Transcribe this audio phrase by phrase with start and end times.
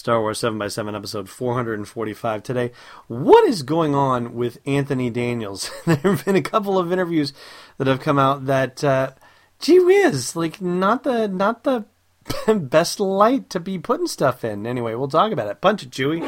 [0.00, 2.72] Star Wars 7x7 episode 445 today.
[3.06, 5.70] What is going on with Anthony Daniels?
[5.84, 7.34] there have been a couple of interviews
[7.76, 9.10] that have come out that, uh,
[9.58, 11.84] gee whiz, like not the, not the
[12.54, 14.66] best light to be putting stuff in.
[14.66, 15.60] Anyway, we'll talk about it.
[15.60, 16.22] Punch it, Chewie.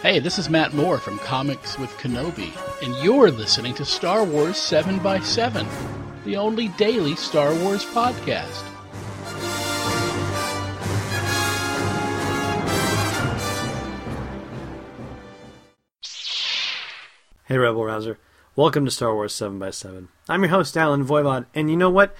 [0.00, 2.52] Hey, this is Matt Moore from Comics with Kenobi,
[2.84, 5.66] and you're listening to Star Wars 7x7,
[6.24, 8.73] the only daily Star Wars podcast.
[17.54, 18.18] Hey, Rebel Rouser.
[18.56, 20.08] Welcome to Star Wars 7x7.
[20.28, 22.12] I'm your host, Allen Voivod, and you know what?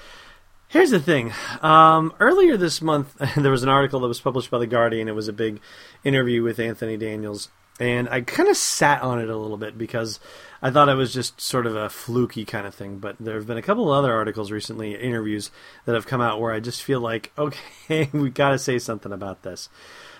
[0.69, 1.33] Here's the thing.
[1.61, 5.09] Um, earlier this month, there was an article that was published by The Guardian.
[5.09, 5.61] It was a big
[6.05, 7.49] interview with Anthony Daniels,
[7.81, 10.21] and I kind of sat on it a little bit because
[10.63, 12.99] I thought it was just sort of a fluky kind of thing.
[12.99, 15.51] But there have been a couple of other articles recently, interviews
[15.85, 19.11] that have come out where I just feel like, okay, we got to say something
[19.11, 19.69] about this.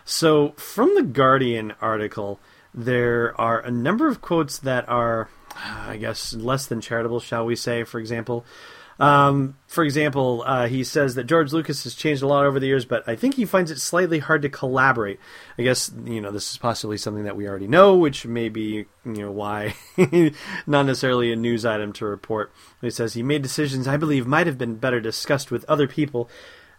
[0.05, 2.41] So, from the Guardian article,
[2.75, 7.57] there are a number of quotes that are, I guess, less than charitable, shall we
[7.57, 7.85] say.
[7.85, 8.45] For example,
[8.99, 12.67] um, for example, uh, he says that George Lucas has changed a lot over the
[12.67, 15.19] years, but I think he finds it slightly hard to collaborate.
[15.59, 18.87] I guess you know this is possibly something that we already know, which may be
[19.05, 19.75] you know why
[20.67, 22.53] not necessarily a news item to report.
[22.81, 26.31] He says he made decisions I believe might have been better discussed with other people.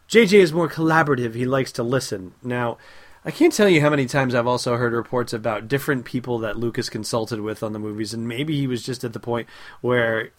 [0.07, 1.33] JJ is more collaborative.
[1.33, 2.33] He likes to listen.
[2.43, 2.77] Now.
[3.25, 6.59] I can't tell you how many times I've also heard reports about different people that
[6.59, 9.47] Lucas consulted with on the movies, and maybe he was just at the point
[9.81, 10.29] where,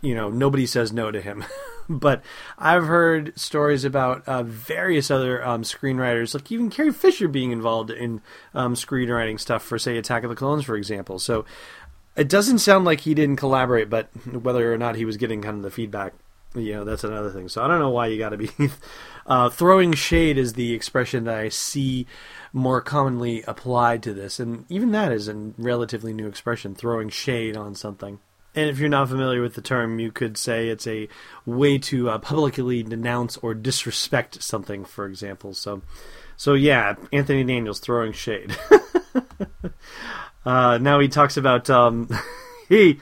[0.00, 1.44] you know, nobody says no to him.
[1.90, 2.22] but
[2.56, 7.90] I've heard stories about uh, various other um, screenwriters, like even Carrie Fisher being involved
[7.90, 8.22] in
[8.54, 11.18] um, screenwriting stuff for, say, Attack of the Clones, for example.
[11.18, 11.44] So
[12.16, 15.58] it doesn't sound like he didn't collaborate, but whether or not he was getting kind
[15.58, 16.14] of the feedback
[16.54, 17.48] you know that's another thing.
[17.48, 18.50] So i don't know why you got to be
[19.26, 22.06] uh, throwing shade is the expression that i see
[22.52, 24.40] more commonly applied to this.
[24.40, 28.18] And even that is a relatively new expression throwing shade on something.
[28.56, 31.08] And if you're not familiar with the term you could say it's a
[31.46, 35.54] way to uh, publicly denounce or disrespect something for example.
[35.54, 35.82] So
[36.36, 38.56] so yeah anthony daniels throwing shade.
[40.44, 42.08] Uh, now he talks about um,
[42.68, 43.00] he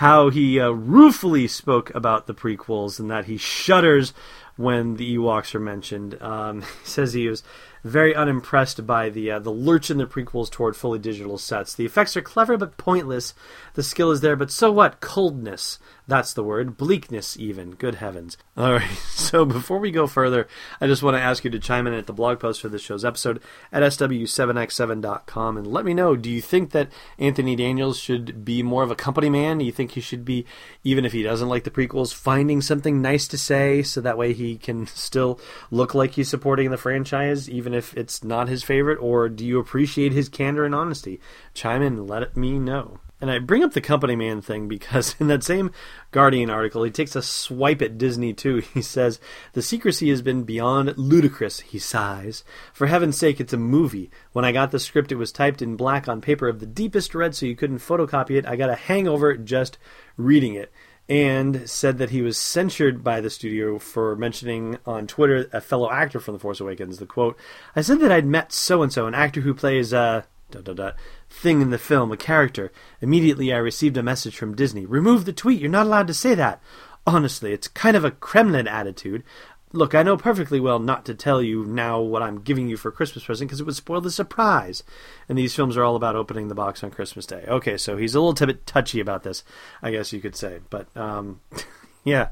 [0.00, 4.14] how he uh, ruefully spoke about the prequels and that he shudders
[4.56, 6.16] when the Ewoks are mentioned.
[6.22, 7.42] Um, he says he was
[7.84, 11.74] very unimpressed by the uh, the lurch in the prequels toward fully digital sets.
[11.74, 13.34] The effects are clever but pointless.
[13.74, 15.00] The skill is there, but so what?
[15.00, 15.78] Coldness.
[16.10, 16.76] That's the word.
[16.76, 17.70] Bleakness, even.
[17.76, 18.36] Good heavens.
[18.56, 18.90] All right.
[19.20, 20.48] So before we go further,
[20.80, 22.82] I just want to ask you to chime in at the blog post for this
[22.82, 26.16] show's episode at sw7x7.com and let me know.
[26.16, 29.58] Do you think that Anthony Daniels should be more of a company man?
[29.58, 30.46] Do you think he should be,
[30.82, 34.32] even if he doesn't like the prequels, finding something nice to say so that way
[34.32, 35.38] he can still
[35.70, 38.98] look like he's supporting the franchise, even if it's not his favorite?
[39.00, 41.20] Or do you appreciate his candor and honesty?
[41.54, 43.00] Chime in and let me know.
[43.20, 45.72] And I bring up the company man thing because in that same
[46.10, 48.62] Guardian article, he takes a swipe at Disney too.
[48.74, 49.20] He says,
[49.52, 52.44] The secrecy has been beyond ludicrous, he sighs.
[52.72, 54.10] For heaven's sake, it's a movie.
[54.32, 57.14] When I got the script, it was typed in black on paper of the deepest
[57.14, 58.46] red so you couldn't photocopy it.
[58.46, 59.76] I got a hangover just
[60.16, 60.72] reading it.
[61.10, 65.90] And said that he was censured by the studio for mentioning on Twitter a fellow
[65.90, 66.98] actor from The Force Awakens.
[66.98, 67.36] The quote
[67.74, 70.76] I said that I'd met so and so, an actor who plays, a dot, dot,
[70.76, 70.96] dot,
[71.28, 72.70] thing in the film, a character.
[73.00, 74.86] Immediately I received a message from Disney.
[74.86, 76.62] Remove the tweet, you're not allowed to say that.
[77.06, 79.24] Honestly, it's kind of a Kremlin attitude.
[79.72, 82.90] Look, I know perfectly well not to tell you now what I'm giving you for
[82.90, 84.82] Christmas present because it would spoil the surprise.
[85.28, 87.44] And these films are all about opening the box on Christmas Day.
[87.46, 89.44] Okay, so he's a little bit touchy about this,
[89.80, 90.58] I guess you could say.
[90.70, 91.40] But um,
[92.04, 92.30] yeah.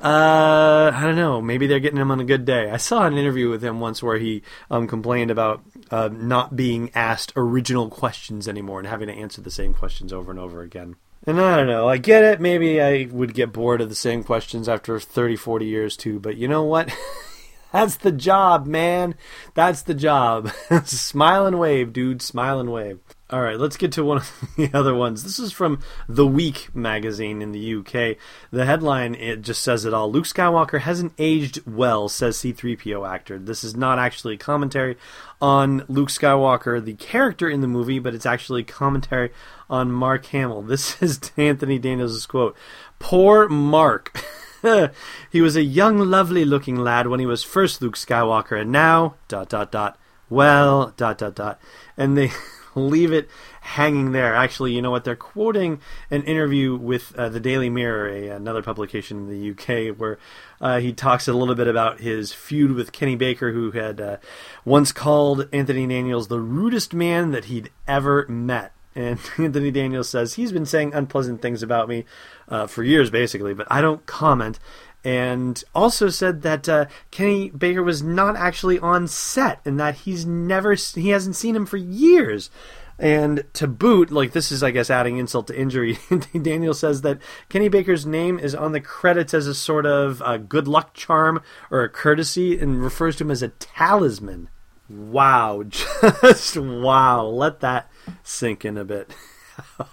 [0.00, 1.40] Uh, I don't know.
[1.40, 2.70] Maybe they're getting him on a good day.
[2.70, 5.62] I saw an interview with him once where he um, complained about
[5.92, 10.32] uh, not being asked original questions anymore and having to answer the same questions over
[10.32, 10.96] and over again.
[11.30, 11.88] And I don't know.
[11.88, 12.40] I get it.
[12.40, 16.18] Maybe I would get bored of the same questions after 30, 40 years too.
[16.18, 16.92] But you know what?
[17.72, 19.14] That's the job, man.
[19.54, 20.50] That's the job.
[20.84, 22.20] Smile and wave, dude.
[22.20, 22.98] Smile and wave.
[23.32, 25.22] All right, let's get to one of the other ones.
[25.22, 25.78] This is from
[26.08, 28.16] The Week magazine in the UK.
[28.50, 30.10] The headline it just says it all.
[30.10, 33.38] Luke Skywalker hasn't aged well, says C3PO actor.
[33.38, 34.96] This is not actually commentary
[35.40, 39.30] on Luke Skywalker, the character in the movie, but it's actually commentary
[39.68, 40.62] on Mark Hamill.
[40.62, 42.56] This is Anthony Daniels' quote.
[42.98, 44.24] Poor Mark.
[45.30, 49.14] he was a young, lovely looking lad when he was first Luke Skywalker, and now
[49.28, 49.96] dot dot dot
[50.28, 51.60] well, dot, dot, dot.
[51.96, 52.30] And they
[52.74, 53.28] leave it
[53.60, 54.34] hanging there.
[54.34, 55.04] Actually, you know what?
[55.04, 55.80] They're quoting
[56.10, 60.18] an interview with uh, the Daily Mirror, a, another publication in the UK, where
[60.60, 64.16] uh, he talks a little bit about his feud with Kenny Baker, who had uh,
[64.64, 68.72] once called Anthony Daniels the rudest man that he'd ever met.
[68.94, 72.04] And Anthony Daniels says he's been saying unpleasant things about me
[72.48, 74.58] uh, for years, basically, but I don't comment
[75.04, 80.26] and also said that uh, Kenny Baker was not actually on set and that he's
[80.26, 82.50] never he hasn't seen him for years.
[82.98, 85.98] And to boot, like this is, I guess, adding insult to injury.
[86.42, 87.18] Daniel says that
[87.48, 91.40] Kenny Baker's name is on the credits as a sort of a good luck charm
[91.70, 94.50] or a courtesy, and refers to him as a talisman.
[94.90, 97.24] Wow, just wow.
[97.24, 97.90] Let that
[98.22, 99.14] sink in a bit.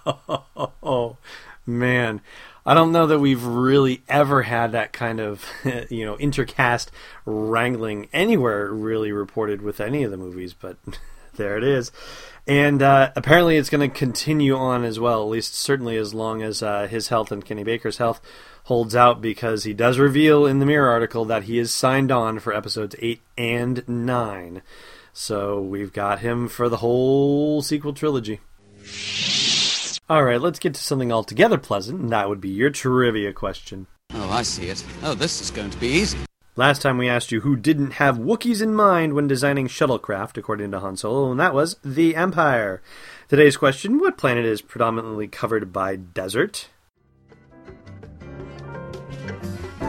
[1.68, 2.22] man,
[2.66, 5.46] I don't know that we've really ever had that kind of,
[5.90, 6.88] you know, intercast
[7.26, 10.78] wrangling anywhere really reported with any of the movies, but
[11.36, 11.92] there it is.
[12.48, 16.42] And uh, apparently it's going to continue on as well, at least certainly as long
[16.42, 18.22] as uh, his health and Kenny Baker's health
[18.66, 22.40] holds out, because he does reveal in the Mirror article that he is signed on
[22.40, 24.62] for episodes 8 and 9.
[25.14, 28.40] So we've got him for the whole sequel trilogy.
[30.10, 33.88] All right, let's get to something altogether pleasant, and that would be your trivia question.
[34.14, 34.82] Oh, I see it.
[35.04, 36.18] Oh, this is going to be easy.
[36.56, 40.72] Last time we asked you who didn't have Wookiees in mind when designing shuttlecraft, according
[40.72, 42.82] to Han Solo, and that was the Empire.
[43.28, 46.70] Today's question What planet is predominantly covered by desert?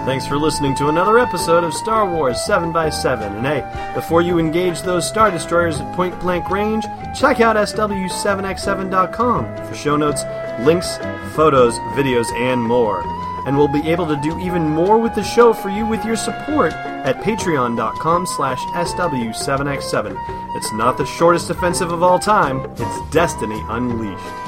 [0.04, 3.36] Thanks for listening to another episode of Star Wars 7x7.
[3.36, 6.84] And hey, before you engage those Star Destroyers at point blank range,
[7.14, 10.22] check out SW7x7.com for show notes,
[10.60, 10.96] links,
[11.34, 13.02] photos, videos, and more.
[13.46, 16.16] And we'll be able to do even more with the show for you with your
[16.16, 20.56] support at patreon.com slash SW7x7.
[20.56, 24.47] It's not the shortest offensive of all time, it's Destiny Unleashed.